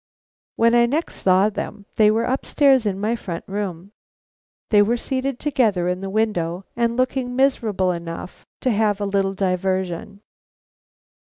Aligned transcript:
When 0.55 0.73
I 0.73 0.87
next 0.87 1.17
saw 1.17 1.49
them, 1.49 1.85
they 1.97 2.09
were 2.09 2.23
upstairs 2.23 2.87
in 2.87 2.99
my 2.99 3.15
front 3.15 3.43
room. 3.47 3.91
They 4.71 4.81
were 4.81 4.97
seated 4.97 5.39
together 5.39 5.87
in 5.87 6.01
the 6.01 6.09
window 6.09 6.65
and 6.75 6.97
looked 6.97 7.17
miserable 7.17 7.91
enough 7.91 8.43
to 8.61 8.71
have 8.71 8.99
a 8.99 9.05
little 9.05 9.35
diversion. 9.35 10.21